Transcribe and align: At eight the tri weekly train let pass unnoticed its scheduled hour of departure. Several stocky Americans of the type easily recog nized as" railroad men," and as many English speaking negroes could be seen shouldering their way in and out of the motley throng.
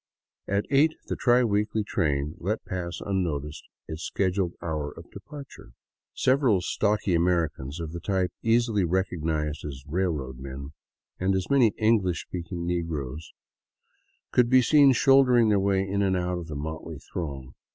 At 0.47 0.65
eight 0.71 0.95
the 1.09 1.15
tri 1.15 1.43
weekly 1.43 1.83
train 1.83 2.33
let 2.39 2.65
pass 2.65 3.01
unnoticed 3.05 3.61
its 3.87 4.01
scheduled 4.01 4.55
hour 4.59 4.91
of 4.97 5.11
departure. 5.11 5.73
Several 6.15 6.59
stocky 6.59 7.13
Americans 7.13 7.79
of 7.79 7.91
the 7.91 7.99
type 7.99 8.31
easily 8.41 8.83
recog 8.83 9.21
nized 9.21 9.63
as" 9.63 9.83
railroad 9.97 10.39
men," 10.39 10.71
and 11.19 11.35
as 11.35 11.51
many 11.51 11.71
English 11.77 12.23
speaking 12.23 12.65
negroes 12.65 13.31
could 14.31 14.49
be 14.49 14.63
seen 14.63 14.91
shouldering 14.91 15.49
their 15.49 15.59
way 15.59 15.87
in 15.87 16.01
and 16.01 16.17
out 16.17 16.39
of 16.39 16.47
the 16.47 16.55
motley 16.55 16.97
throng. 16.97 17.53